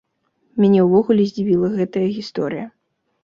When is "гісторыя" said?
2.17-2.65